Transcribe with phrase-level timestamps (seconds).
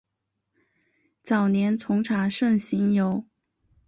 [1.21, 3.23] 早年从查慎行游。